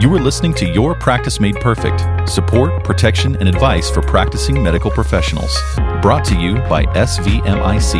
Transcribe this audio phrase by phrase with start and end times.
[0.00, 4.92] You are listening to Your Practice Made Perfect support, protection, and advice for practicing medical
[4.92, 5.60] professionals.
[6.00, 7.94] Brought to you by SVMIC.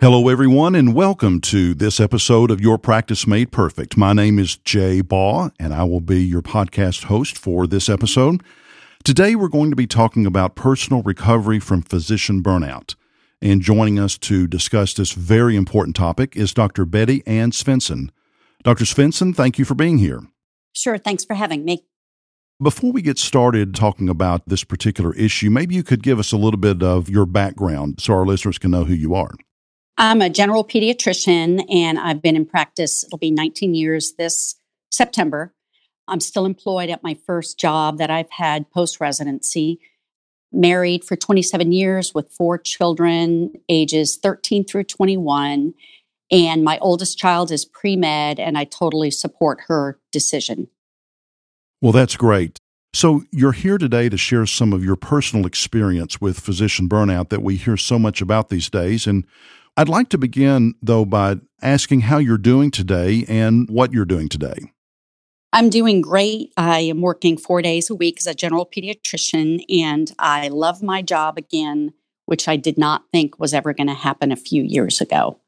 [0.00, 3.98] Hello, everyone, and welcome to this episode of Your Practice Made Perfect.
[3.98, 8.42] My name is Jay Baugh, and I will be your podcast host for this episode.
[9.04, 12.94] Today, we're going to be talking about personal recovery from physician burnout.
[13.42, 16.86] And joining us to discuss this very important topic is Dr.
[16.86, 18.08] Betty Ann Svensson.
[18.62, 18.84] Dr.
[18.84, 20.20] Svensson, thank you for being here.
[20.74, 20.98] Sure.
[20.98, 21.84] Thanks for having me.
[22.62, 26.36] Before we get started talking about this particular issue, maybe you could give us a
[26.36, 29.32] little bit of your background so our listeners can know who you are.
[29.98, 34.54] I'm a general pediatrician and I've been in practice, it'll be 19 years this
[34.90, 35.52] September.
[36.06, 39.80] I'm still employed at my first job that I've had post residency
[40.52, 45.74] married for 27 years with four children, ages 13 through 21.
[46.32, 50.68] And my oldest child is pre med, and I totally support her decision.
[51.82, 52.58] Well, that's great.
[52.94, 57.42] So, you're here today to share some of your personal experience with physician burnout that
[57.42, 59.06] we hear so much about these days.
[59.06, 59.26] And
[59.76, 64.28] I'd like to begin, though, by asking how you're doing today and what you're doing
[64.28, 64.72] today.
[65.54, 66.52] I'm doing great.
[66.56, 71.02] I am working four days a week as a general pediatrician, and I love my
[71.02, 71.92] job again,
[72.24, 75.41] which I did not think was ever going to happen a few years ago.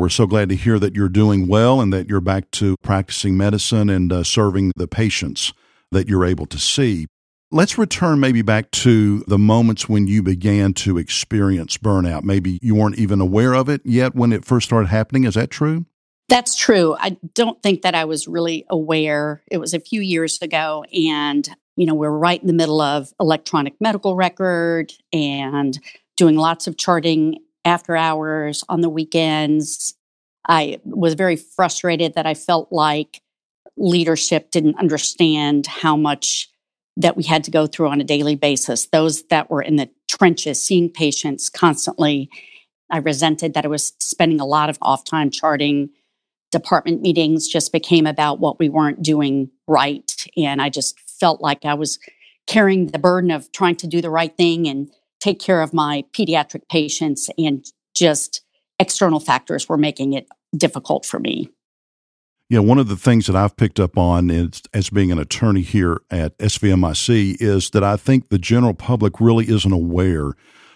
[0.00, 3.36] We're so glad to hear that you're doing well and that you're back to practicing
[3.36, 5.52] medicine and uh, serving the patients
[5.92, 7.06] that you're able to see.
[7.50, 12.22] Let's return maybe back to the moments when you began to experience burnout.
[12.22, 15.24] Maybe you weren't even aware of it yet when it first started happening.
[15.24, 15.84] Is that true?
[16.30, 16.96] That's true.
[16.98, 19.42] I don't think that I was really aware.
[19.50, 23.12] It was a few years ago, and you know, we're right in the middle of
[23.20, 25.78] electronic medical record and
[26.16, 29.94] doing lots of charting after hours on the weekends.
[30.48, 33.20] I was very frustrated that I felt like
[33.76, 36.48] leadership didn't understand how much
[36.96, 38.86] that we had to go through on a daily basis.
[38.86, 42.28] Those that were in the trenches, seeing patients constantly,
[42.90, 45.90] I resented that I was spending a lot of off time charting
[46.50, 50.12] department meetings just became about what we weren't doing right.
[50.36, 51.98] And I just felt like I was
[52.46, 56.04] carrying the burden of trying to do the right thing and take care of my
[56.12, 57.28] pediatric patients.
[57.38, 57.64] And
[57.94, 58.42] just
[58.78, 60.26] external factors were making it
[60.56, 61.50] difficult for me.
[62.48, 65.60] Yeah, one of the things that I've picked up on is, as being an attorney
[65.60, 70.32] here at SVMIC is that I think the general public really isn't aware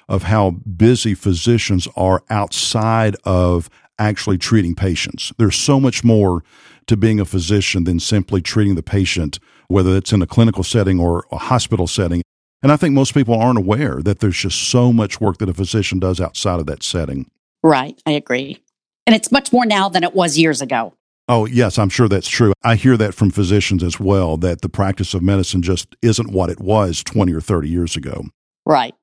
[0.09, 3.69] of how busy physicians are outside of
[3.99, 5.32] actually treating patients.
[5.37, 6.44] There's so much more
[6.87, 11.00] to being a physician than simply treating the patient, whether it's in a clinical setting
[11.00, 12.22] or a hospital setting.
[12.65, 15.55] And I think most people aren't aware that there's just so much work that a
[15.55, 17.31] physician does outside of that setting.
[17.63, 18.01] Right.
[18.07, 18.63] I agree.
[19.07, 20.95] And it's much more now than it was years ago.
[21.29, 22.55] Oh, yes, I'm sure that's true.
[22.63, 26.49] I hear that from physicians as well, that the practice of medicine just isn't what
[26.49, 28.25] it was 20 or 30 years ago.
[28.65, 28.95] Right.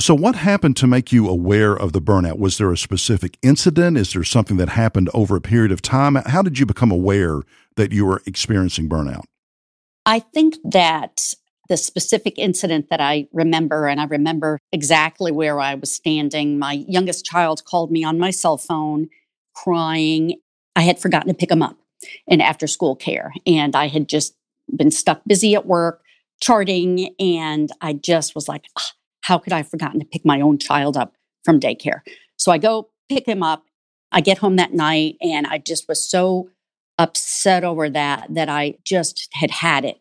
[0.00, 2.40] So, what happened to make you aware of the burnout?
[2.40, 3.96] Was there a specific incident?
[3.98, 6.16] Is there something that happened over a period of time?
[6.16, 7.42] How did you become aware
[7.76, 9.24] that you were experiencing burnout?
[10.04, 11.34] I think that
[11.68, 16.58] the specific incident that I remember, and I remember exactly where I was standing.
[16.58, 19.08] My youngest child called me on my cell phone
[19.54, 20.40] crying.
[20.74, 21.76] I had forgotten to pick him up
[22.26, 24.34] in after school care, and I had just
[24.74, 26.02] been stuck busy at work
[26.40, 30.40] charting, and I just was like, ah, how could I have forgotten to pick my
[30.40, 32.00] own child up from daycare?
[32.36, 33.64] So I go pick him up.
[34.12, 36.50] I get home that night and I just was so
[36.98, 40.00] upset over that that I just had had it.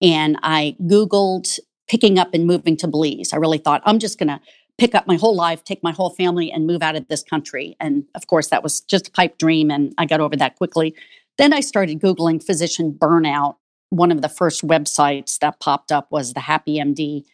[0.00, 3.32] And I Googled picking up and moving to Belize.
[3.32, 4.40] I really thought I'm just going to
[4.78, 7.76] pick up my whole life, take my whole family, and move out of this country.
[7.80, 9.70] And of course, that was just a pipe dream.
[9.70, 10.94] And I got over that quickly.
[11.36, 13.56] Then I started Googling physician burnout.
[13.90, 17.24] One of the first websites that popped up was the Happy MD.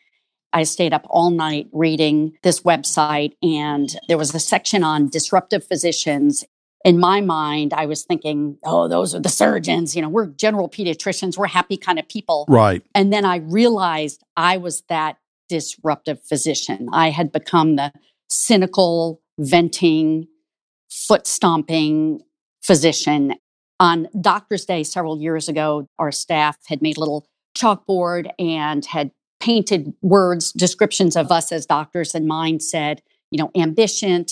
[0.52, 5.66] I stayed up all night reading this website, and there was a section on disruptive
[5.66, 6.44] physicians.
[6.84, 9.96] In my mind, I was thinking, oh, those are the surgeons.
[9.96, 12.44] You know, we're general pediatricians, we're happy kind of people.
[12.48, 12.82] Right.
[12.94, 15.16] And then I realized I was that
[15.48, 16.88] disruptive physician.
[16.92, 17.92] I had become the
[18.28, 20.28] cynical, venting,
[20.90, 22.20] foot stomping
[22.62, 23.34] physician.
[23.78, 27.26] On Doctor's Day several years ago, our staff had made a little
[27.56, 33.50] chalkboard and had painted words, descriptions of us as doctors, and mine said, you know,
[33.54, 34.24] ambition,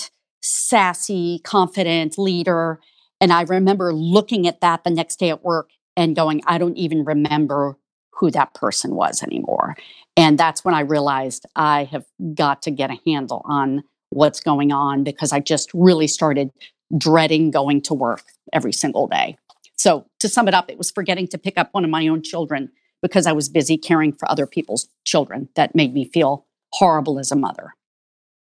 [0.44, 2.80] sassy, confident leader.
[3.20, 6.76] And I remember looking at that the next day at work and going, I don't
[6.76, 7.76] even remember
[8.10, 9.76] who that person was anymore.
[10.16, 12.04] And that's when I realized I have
[12.34, 16.50] got to get a handle on what's going on because I just really started
[16.96, 19.36] dreading going to work every single day.
[19.76, 22.22] So, to sum it up, it was forgetting to pick up one of my own
[22.22, 22.70] children
[23.02, 27.32] because I was busy caring for other people's children that made me feel horrible as
[27.32, 27.74] a mother.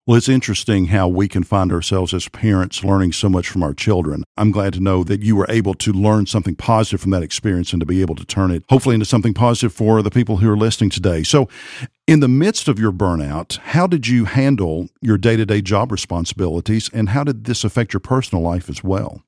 [0.09, 3.75] Well, it's interesting how we can find ourselves as parents learning so much from our
[3.75, 4.23] children.
[4.37, 7.73] I'm glad to know that you were able to learn something positive from that experience
[7.73, 10.49] and to be able to turn it hopefully into something positive for the people who
[10.49, 11.21] are listening today.
[11.21, 11.47] So,
[12.07, 15.91] in the midst of your burnout, how did you handle your day to day job
[15.91, 19.21] responsibilities and how did this affect your personal life as well?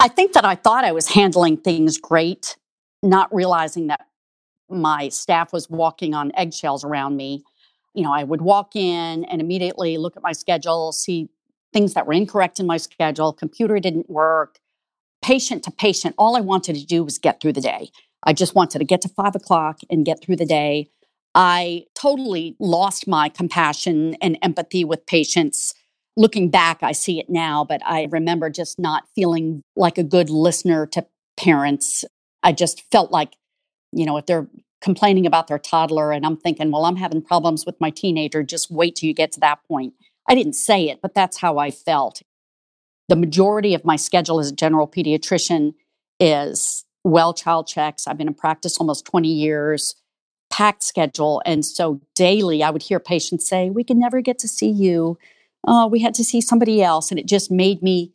[0.00, 2.58] I think that I thought I was handling things great,
[3.02, 4.06] not realizing that
[4.68, 7.42] my staff was walking on eggshells around me
[7.94, 11.28] you know, I would walk in and immediately look at my schedule, see
[11.72, 14.58] things that were incorrect in my schedule, computer didn't work,
[15.22, 16.14] patient to patient.
[16.18, 17.90] All I wanted to do was get through the day.
[18.22, 20.90] I just wanted to get to five o'clock and get through the day.
[21.34, 25.74] I totally lost my compassion and empathy with patients.
[26.16, 30.30] Looking back, I see it now, but I remember just not feeling like a good
[30.30, 31.06] listener to
[31.36, 32.04] parents.
[32.42, 33.34] I just felt like,
[33.92, 34.48] you know, if they're
[34.80, 38.42] complaining about their toddler and I'm thinking, well, I'm having problems with my teenager.
[38.42, 39.94] Just wait till you get to that point.
[40.28, 42.22] I didn't say it, but that's how I felt.
[43.08, 45.74] The majority of my schedule as a general pediatrician
[46.20, 48.06] is well child checks.
[48.06, 49.94] I've been in practice almost 20 years,
[50.50, 51.42] packed schedule.
[51.46, 55.18] And so daily I would hear patients say, We can never get to see you.
[55.66, 57.10] Oh, we had to see somebody else.
[57.10, 58.12] And it just made me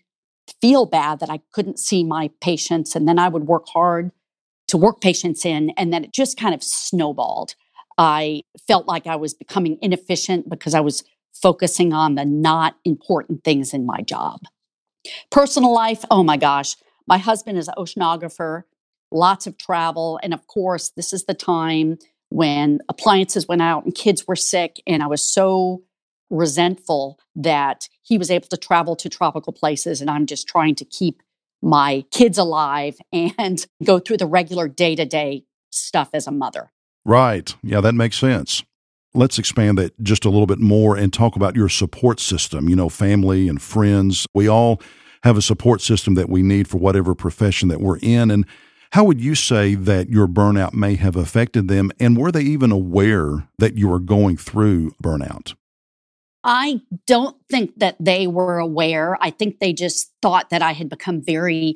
[0.61, 2.95] feel bad that I couldn't see my patients.
[2.95, 4.11] And then I would work hard
[4.73, 7.53] to work patients in, and then it just kind of snowballed.
[7.99, 13.43] I felt like I was becoming inefficient because I was focusing on the not important
[13.43, 14.39] things in my job.
[15.29, 16.75] Personal life, oh my gosh,
[17.07, 18.63] my husband is an oceanographer,
[19.11, 20.19] lots of travel.
[20.23, 21.99] And of course, this is the time
[22.29, 24.81] when appliances went out and kids were sick.
[24.87, 25.83] And I was so
[26.31, 30.85] resentful that he was able to travel to tropical places and I'm just trying to
[30.85, 31.21] keep
[31.63, 36.71] my kids alive and go through the regular day to day stuff as a mother.
[37.05, 37.53] Right.
[37.63, 38.63] Yeah, that makes sense.
[39.15, 42.75] Let's expand that just a little bit more and talk about your support system, you
[42.75, 44.25] know, family and friends.
[44.33, 44.81] We all
[45.23, 48.31] have a support system that we need for whatever profession that we're in.
[48.31, 48.45] And
[48.91, 51.91] how would you say that your burnout may have affected them?
[51.99, 55.53] And were they even aware that you were going through burnout?
[56.43, 59.17] I don't think that they were aware.
[59.21, 61.75] I think they just thought that I had become very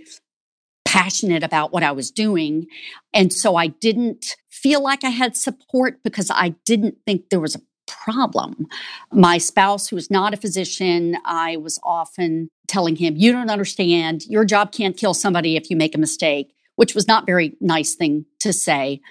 [0.86, 2.68] passionate about what I was doing.
[3.14, 7.56] And so I didn't feel like I had support because I didn't think there was
[7.56, 8.68] a problem.
[9.12, 14.26] My spouse, who is not a physician, I was often telling him, You don't understand.
[14.28, 17.96] Your job can't kill somebody if you make a mistake, which was not very nice
[17.96, 19.02] thing to say.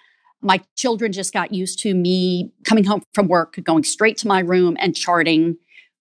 [0.46, 4.38] My children just got used to me coming home from work, going straight to my
[4.38, 5.56] room and charting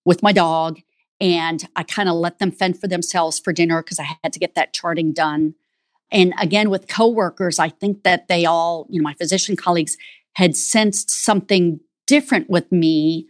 [0.05, 0.79] with my dog.
[1.19, 4.39] And I kind of let them fend for themselves for dinner because I had to
[4.39, 5.55] get that charting done.
[6.11, 9.97] And again, with coworkers, I think that they all, you know, my physician colleagues
[10.33, 13.25] had sensed something different with me.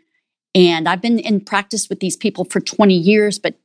[0.54, 3.56] And I've been in practice with these people for 20 years, but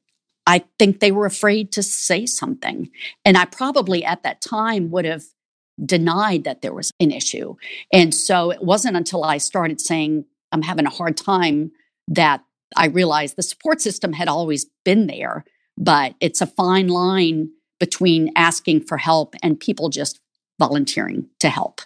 [0.47, 2.91] I think they were afraid to say something.
[3.25, 5.25] And I probably at that time would have
[5.85, 7.55] denied that there was an issue.
[7.93, 11.73] And so it wasn't until I started saying, I'm having a hard time
[12.09, 12.45] that
[12.77, 15.45] I realized the support system had always been there,
[15.77, 20.21] but it's a fine line between asking for help and people just
[20.59, 21.81] volunteering to help.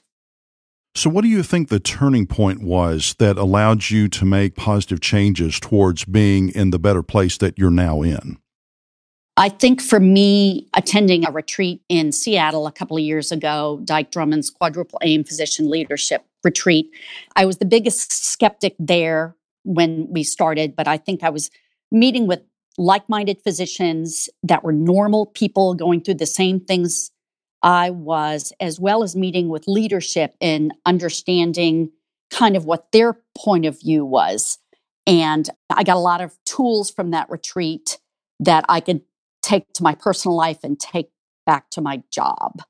[0.96, 5.00] So, what do you think the turning point was that allowed you to make positive
[5.00, 8.38] changes towards being in the better place that you're now in?
[9.36, 14.12] I think for me, attending a retreat in Seattle a couple of years ago, Dike
[14.12, 16.90] Drummond's quadruple aim physician leadership retreat,
[17.34, 21.50] I was the biggest skeptic there when we started, but I think I was
[21.90, 22.42] meeting with
[22.78, 27.10] like minded physicians that were normal people going through the same things
[27.62, 31.90] I was, as well as meeting with leadership and understanding
[32.30, 34.58] kind of what their point of view was.
[35.06, 37.98] And I got a lot of tools from that retreat
[38.40, 39.02] that I could
[39.44, 41.10] take to my personal life and take
[41.44, 42.62] back to my job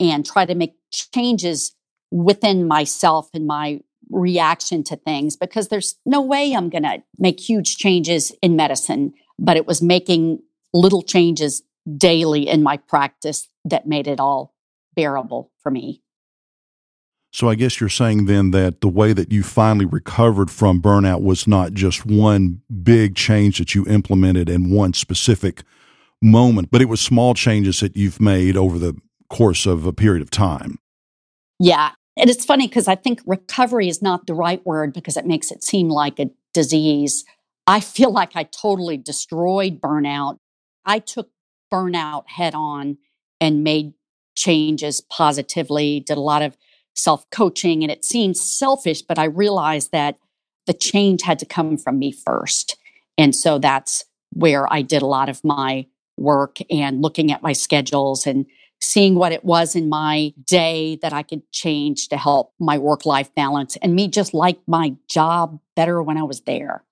[0.00, 1.74] and try to make changes
[2.10, 7.40] within myself and my reaction to things because there's no way I'm going to make
[7.40, 10.40] huge changes in medicine, but it was making
[10.74, 11.62] little changes
[11.96, 14.54] daily in my practice that made it all
[14.94, 16.02] bearable for me.
[17.34, 21.22] So I guess you're saying then that the way that you finally recovered from burnout
[21.22, 25.62] was not just one big change that you implemented and one specific
[26.22, 28.96] moment, but it was small changes that you've made over the
[29.28, 30.78] course of a period of time.
[31.58, 31.90] Yeah.
[32.16, 35.50] And it's funny because I think recovery is not the right word because it makes
[35.50, 37.24] it seem like a disease.
[37.66, 40.38] I feel like I totally destroyed burnout.
[40.84, 41.30] I took
[41.72, 42.98] burnout head on
[43.40, 43.94] and made
[44.34, 46.56] changes positively, did a lot of
[46.94, 50.18] self coaching, and it seemed selfish, but I realized that
[50.66, 52.76] the change had to come from me first.
[53.18, 57.52] And so that's where I did a lot of my work and looking at my
[57.52, 58.46] schedules and
[58.80, 63.06] seeing what it was in my day that I could change to help my work
[63.06, 66.84] life balance and me just like my job better when I was there.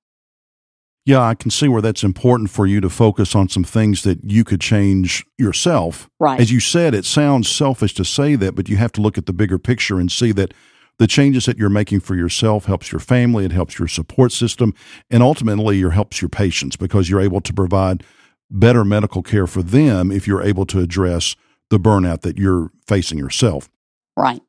[1.06, 4.20] Yeah, I can see where that's important for you to focus on some things that
[4.22, 6.08] you could change yourself.
[6.20, 6.38] Right.
[6.38, 9.26] As you said, it sounds selfish to say that, but you have to look at
[9.26, 10.54] the bigger picture and see that
[10.98, 14.74] the changes that you're making for yourself helps your family, it helps your support system,
[15.10, 18.04] and ultimately it helps your patients because you're able to provide
[18.50, 21.36] better medical care for them if you're able to address
[21.70, 23.68] the burnout that you're facing yourself.
[24.16, 24.42] Right.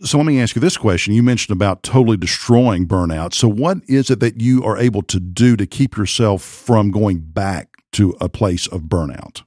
[0.00, 1.14] So let me ask you this question.
[1.14, 3.34] You mentioned about totally destroying burnout.
[3.34, 7.18] So what is it that you are able to do to keep yourself from going
[7.18, 9.42] back to a place of burnout?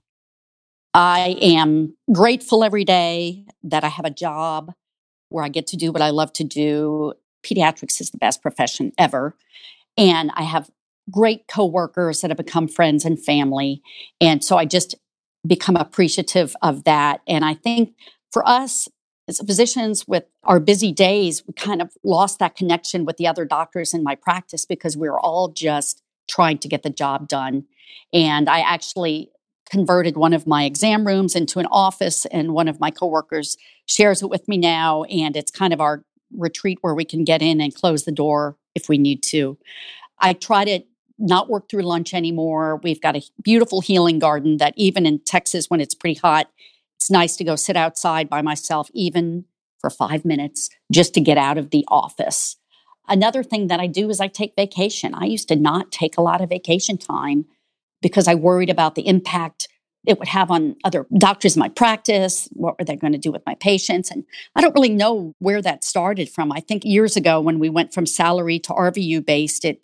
[0.93, 4.73] I am grateful every day that I have a job
[5.29, 7.13] where I get to do what I love to do.
[7.43, 9.37] Pediatrics is the best profession ever.
[9.97, 10.69] And I have
[11.11, 13.81] great coworkers that have become friends and family.
[14.19, 14.95] And so I just
[15.45, 17.21] become appreciative of that.
[17.27, 17.93] And I think
[18.31, 18.87] for us
[19.27, 23.45] as physicians with our busy days, we kind of lost that connection with the other
[23.45, 27.65] doctors in my practice because we were all just trying to get the job done.
[28.13, 29.31] And I actually
[29.69, 34.21] converted one of my exam rooms into an office and one of my coworkers shares
[34.21, 36.03] it with me now and it's kind of our
[36.37, 39.57] retreat where we can get in and close the door if we need to.
[40.19, 40.81] I try to
[41.21, 42.79] not work through lunch anymore.
[42.83, 46.49] We've got a beautiful healing garden that even in Texas, when it's pretty hot,
[46.97, 49.45] it's nice to go sit outside by myself, even
[49.79, 52.57] for five minutes, just to get out of the office.
[53.07, 55.15] Another thing that I do is I take vacation.
[55.15, 57.45] I used to not take a lot of vacation time
[58.01, 59.67] because I worried about the impact
[60.05, 62.49] it would have on other doctors in my practice.
[62.53, 64.09] What were they going to do with my patients?
[64.09, 64.23] And
[64.55, 66.51] I don't really know where that started from.
[66.51, 69.81] I think years ago when we went from salary to RVU based, it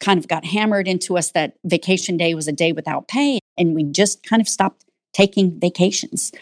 [0.00, 3.38] kind of got hammered into us that vacation day was a day without pay.
[3.56, 6.32] And we just kind of stopped taking vacations.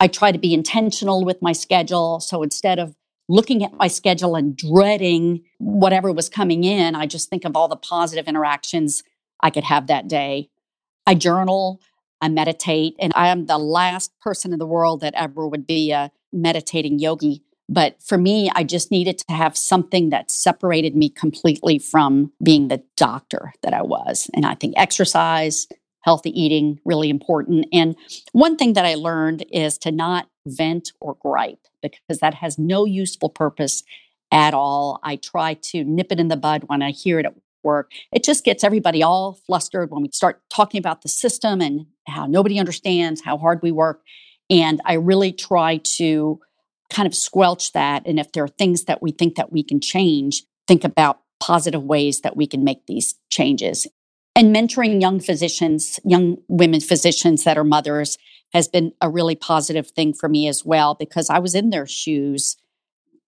[0.00, 2.20] I try to be intentional with my schedule.
[2.20, 2.94] So instead of
[3.28, 7.68] looking at my schedule and dreading whatever was coming in, I just think of all
[7.68, 9.02] the positive interactions
[9.40, 10.50] I could have that day.
[11.06, 11.80] I journal,
[12.20, 15.92] I meditate, and I am the last person in the world that ever would be
[15.92, 17.42] a meditating yogi.
[17.68, 22.68] But for me, I just needed to have something that separated me completely from being
[22.68, 24.30] the doctor that I was.
[24.34, 25.66] And I think exercise,
[26.02, 27.66] healthy eating, really important.
[27.72, 27.96] And
[28.32, 32.84] one thing that I learned is to not vent or gripe because that has no
[32.84, 33.82] useful purpose
[34.30, 35.00] at all.
[35.02, 37.90] I try to nip it in the bud when I hear it at work.
[38.12, 42.26] It just gets everybody all flustered when we start talking about the system and how
[42.26, 44.02] nobody understands how hard we work.
[44.48, 46.40] And I really try to
[46.90, 48.06] kind of squelch that.
[48.06, 51.82] And if there are things that we think that we can change, think about positive
[51.82, 53.86] ways that we can make these changes.
[54.34, 58.18] And mentoring young physicians, young women physicians that are mothers
[58.52, 61.86] has been a really positive thing for me as well because I was in their
[61.86, 62.56] shoes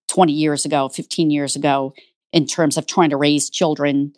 [0.09, 1.95] 20 years ago, 15 years ago,
[2.33, 4.13] in terms of trying to raise children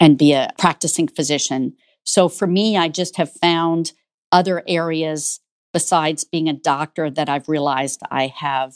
[0.00, 1.74] and be a practicing physician.
[2.04, 3.92] So for me, I just have found
[4.30, 5.40] other areas
[5.72, 8.74] besides being a doctor that I've realized I have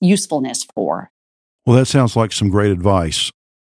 [0.00, 1.10] usefulness for.
[1.66, 3.30] Well, that sounds like some great advice.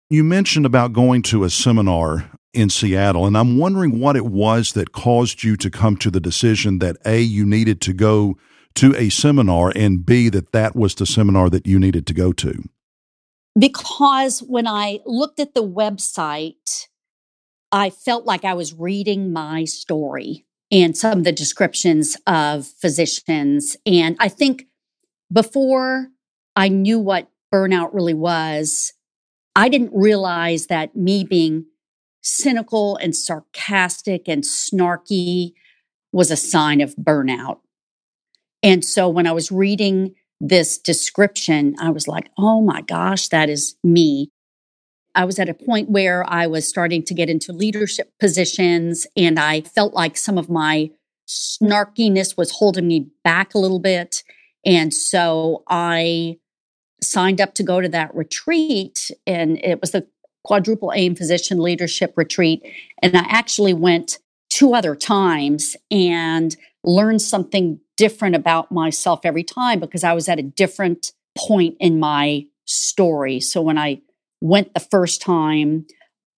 [0.10, 4.74] You mentioned about going to a seminar in Seattle, and I'm wondering what it was
[4.74, 8.38] that caused you to come to the decision that A, you needed to go
[8.75, 12.31] to a seminar, and B, that that was the seminar that you needed to go
[12.34, 12.63] to.
[13.58, 16.88] Because when I looked at the website,
[17.72, 23.75] I felt like I was reading my story and some of the descriptions of physicians.
[23.85, 24.67] And I think
[25.31, 26.07] before
[26.55, 28.93] I knew what burnout really was,
[29.55, 31.65] I didn't realize that me being
[32.21, 35.53] cynical and sarcastic and snarky
[36.13, 37.59] was a sign of burnout.
[38.63, 43.49] And so when I was reading this description, I was like, oh my gosh, that
[43.49, 44.31] is me.
[45.13, 49.39] I was at a point where I was starting to get into leadership positions, and
[49.39, 50.91] I felt like some of my
[51.27, 54.24] snarkiness was holding me back a little bit.
[54.65, 56.38] And so I
[57.01, 60.08] signed up to go to that retreat, and it was the
[60.44, 62.63] quadruple aim physician leadership retreat.
[63.01, 69.80] And I actually went two other times and learned something different about myself every time
[69.80, 73.39] because I was at a different point in my story.
[73.39, 74.01] So when I
[74.41, 75.86] went the first time,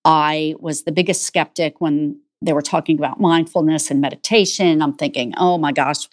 [0.05, 4.81] I was the biggest skeptic when they were talking about mindfulness and meditation.
[4.81, 6.07] I'm thinking, oh my gosh,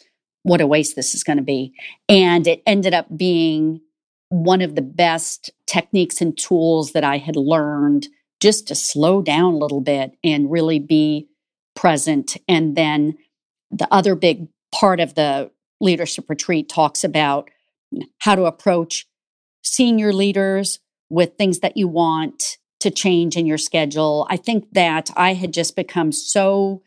[0.44, 1.74] what a waste this is going to be.
[2.08, 3.80] And it ended up being
[4.28, 8.06] one of the best techniques and tools that I had learned
[8.40, 11.28] just to slow down a little bit and really be
[11.74, 12.36] present.
[12.48, 13.18] And then
[13.70, 17.50] the other big part of the leadership retreat talks about
[18.20, 19.06] how to approach
[19.62, 20.78] senior leaders
[21.10, 24.26] with things that you want to change in your schedule.
[24.30, 26.82] I think that I had just become so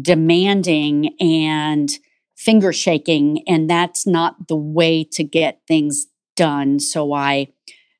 [0.00, 1.90] demanding and
[2.36, 6.78] finger shaking, and that's not the way to get things done.
[6.78, 7.48] So I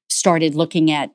[0.08, 1.10] started looking at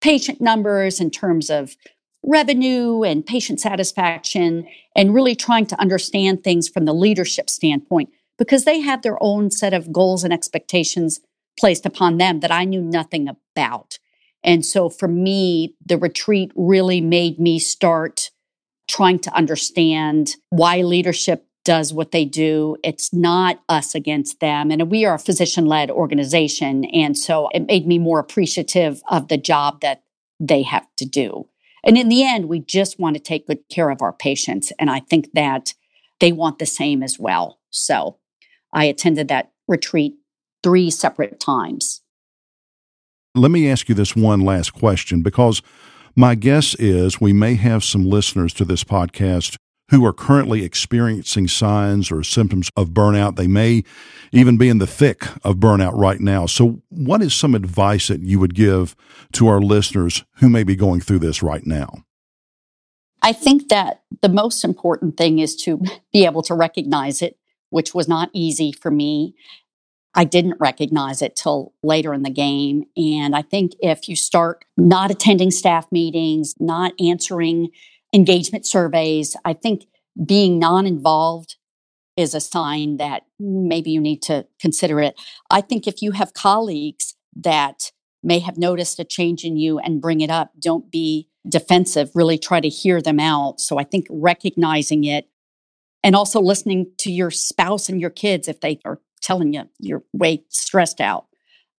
[0.00, 1.76] patient numbers in terms of
[2.22, 8.64] revenue and patient satisfaction and really trying to understand things from the leadership standpoint because
[8.64, 11.20] they have their own set of goals and expectations
[11.58, 13.98] placed upon them that I knew nothing about.
[14.42, 18.30] And so for me, the retreat really made me start
[18.88, 22.76] trying to understand why leadership does what they do.
[22.84, 24.70] It's not us against them.
[24.70, 26.84] And we are a physician led organization.
[26.84, 30.02] And so it made me more appreciative of the job that
[30.38, 31.48] they have to do.
[31.82, 34.72] And in the end, we just want to take good care of our patients.
[34.78, 35.74] And I think that
[36.20, 37.58] they want the same as well.
[37.70, 38.18] So
[38.72, 40.14] I attended that retreat
[40.62, 42.02] three separate times.
[43.34, 45.62] Let me ask you this one last question because
[46.14, 49.56] my guess is we may have some listeners to this podcast
[49.90, 53.36] who are currently experiencing signs or symptoms of burnout.
[53.36, 53.84] They may
[54.32, 56.46] even be in the thick of burnout right now.
[56.46, 58.96] So, what is some advice that you would give
[59.32, 62.04] to our listeners who may be going through this right now?
[63.22, 65.82] I think that the most important thing is to
[66.12, 67.38] be able to recognize it,
[67.70, 69.34] which was not easy for me.
[70.16, 72.84] I didn't recognize it till later in the game.
[72.96, 77.68] And I think if you start not attending staff meetings, not answering
[78.14, 79.84] engagement surveys, I think
[80.24, 81.56] being non involved
[82.16, 85.20] is a sign that maybe you need to consider it.
[85.50, 90.00] I think if you have colleagues that may have noticed a change in you and
[90.00, 93.60] bring it up, don't be defensive, really try to hear them out.
[93.60, 95.28] So I think recognizing it
[96.02, 100.04] and also listening to your spouse and your kids if they are telling you you're
[100.12, 101.26] way stressed out.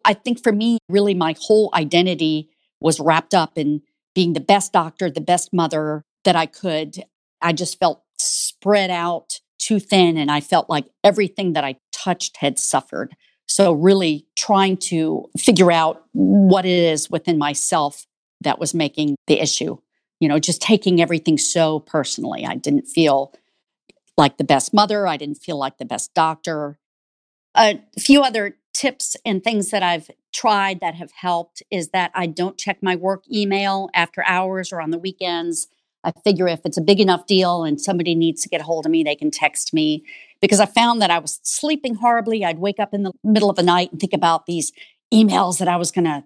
[0.05, 3.81] I think for me, really, my whole identity was wrapped up in
[4.15, 7.03] being the best doctor, the best mother that I could.
[7.41, 12.37] I just felt spread out too thin, and I felt like everything that I touched
[12.37, 13.15] had suffered.
[13.47, 18.05] So, really trying to figure out what it is within myself
[18.41, 19.77] that was making the issue.
[20.19, 22.45] You know, just taking everything so personally.
[22.45, 23.33] I didn't feel
[24.17, 25.05] like the best mother.
[25.05, 26.79] I didn't feel like the best doctor
[27.57, 32.27] a few other tips and things that I've tried that have helped is that I
[32.27, 35.67] don't check my work email after hours or on the weekends.
[36.03, 38.85] I figure if it's a big enough deal and somebody needs to get a hold
[38.85, 40.05] of me, they can text me.
[40.39, 42.45] Because I found that I was sleeping horribly.
[42.45, 44.71] I'd wake up in the middle of the night and think about these
[45.11, 46.23] emails that I was going to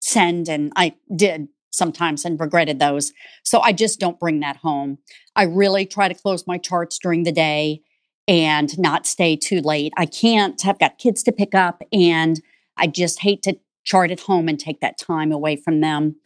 [0.00, 0.48] send.
[0.48, 3.12] And I did sometimes and regretted those.
[3.42, 4.98] So I just don't bring that home.
[5.34, 7.82] I really try to close my charts during the day
[8.28, 9.92] and not stay too late.
[9.96, 12.40] I can't, I've got kids to pick up and
[12.76, 16.16] I just hate to chart at home and take that time away from them.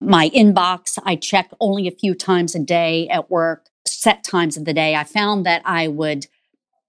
[0.00, 4.66] My inbox, I check only a few times a day at work, set times of
[4.66, 4.94] the day.
[4.94, 6.26] I found that I would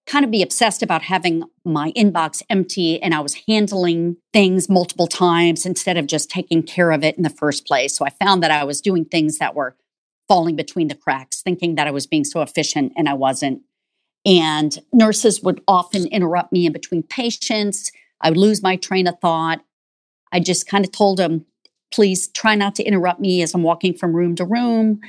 [0.05, 5.07] kind of be obsessed about having my inbox empty and I was handling things multiple
[5.07, 7.95] times instead of just taking care of it in the first place.
[7.95, 9.75] So I found that I was doing things that were
[10.27, 13.61] falling between the cracks, thinking that I was being so efficient and I wasn't.
[14.27, 17.91] And nurses would often interrupt me in between patients.
[18.19, 19.61] I would lose my train of thought.
[20.33, 21.45] I just kind of told them,
[21.93, 24.99] please try not to interrupt me as I'm walking from room to room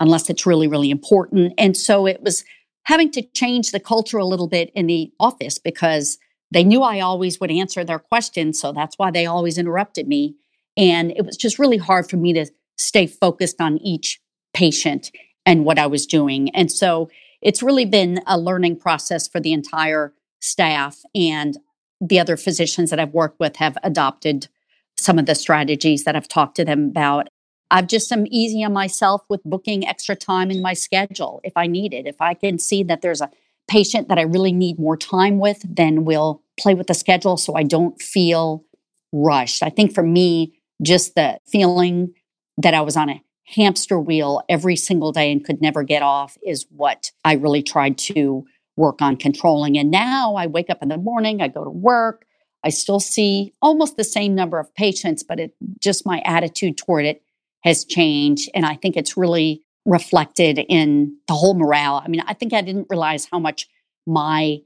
[0.00, 1.54] unless it's really, really important.
[1.56, 2.44] And so it was
[2.82, 6.18] having to change the culture a little bit in the office because
[6.50, 8.60] they knew I always would answer their questions.
[8.60, 10.34] So that's why they always interrupted me.
[10.76, 14.20] And it was just really hard for me to stay focused on each
[14.52, 15.12] patient
[15.46, 16.50] and what I was doing.
[16.50, 17.08] And so
[17.44, 21.58] it's really been a learning process for the entire staff and
[22.00, 24.48] the other physicians that I've worked with have adopted
[24.96, 27.28] some of the strategies that I've talked to them about.
[27.70, 31.66] I've just am easy on myself with booking extra time in my schedule if I
[31.66, 32.06] need it.
[32.06, 33.30] If I can see that there's a
[33.68, 37.54] patient that I really need more time with, then we'll play with the schedule so
[37.54, 38.64] I don't feel
[39.12, 39.62] rushed.
[39.62, 42.14] I think for me, just the feeling
[42.58, 46.36] that I was on a hamster wheel every single day and could never get off
[46.44, 49.78] is what I really tried to work on controlling.
[49.78, 52.26] And now I wake up in the morning, I go to work,
[52.64, 57.04] I still see almost the same number of patients, but it just my attitude toward
[57.04, 57.22] it
[57.62, 58.50] has changed.
[58.54, 62.00] And I think it's really reflected in the whole morale.
[62.02, 63.68] I mean, I think I didn't realize how much
[64.06, 64.58] my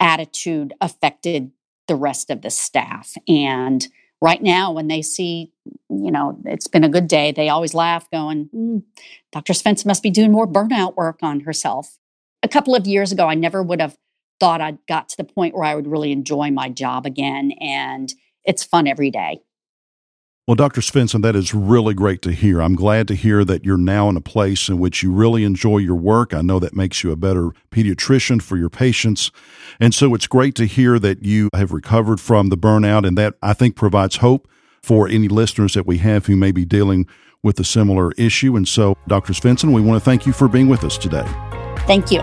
[0.00, 1.50] attitude affected
[1.88, 3.14] the rest of the staff.
[3.28, 3.86] And
[4.22, 5.52] right now, when they see,
[5.90, 8.82] you know, it's been a good day, they always laugh, going, mm,
[9.32, 9.52] Dr.
[9.52, 11.98] spence must be doing more burnout work on herself.
[12.42, 13.98] A couple of years ago, I never would have
[14.38, 17.52] thought I'd got to the point where I would really enjoy my job again.
[17.60, 18.12] And
[18.44, 19.40] it's fun every day.
[20.48, 20.80] Well, Dr.
[20.80, 22.60] Svensson, that is really great to hear.
[22.60, 25.78] I'm glad to hear that you're now in a place in which you really enjoy
[25.78, 26.34] your work.
[26.34, 29.30] I know that makes you a better pediatrician for your patients.
[29.78, 33.34] And so it's great to hear that you have recovered from the burnout, and that
[33.40, 34.48] I think provides hope
[34.82, 37.06] for any listeners that we have who may be dealing
[37.44, 38.56] with a similar issue.
[38.56, 39.34] And so, Dr.
[39.34, 41.24] Svensson, we want to thank you for being with us today.
[41.86, 42.20] Thank you.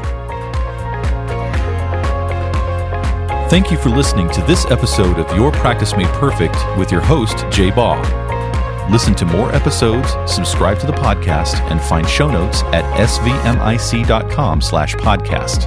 [3.50, 7.46] Thank you for listening to this episode of Your Practice Made Perfect with your host,
[7.50, 8.00] Jay Baugh.
[8.92, 14.94] Listen to more episodes, subscribe to the podcast, and find show notes at svmic.com slash
[14.98, 15.62] podcast.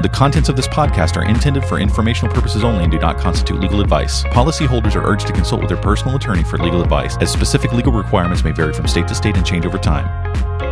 [0.00, 3.60] The contents of this podcast are intended for informational purposes only and do not constitute
[3.60, 4.24] legal advice.
[4.24, 7.92] Policyholders are urged to consult with their personal attorney for legal advice, as specific legal
[7.92, 10.69] requirements may vary from state to state and change over time.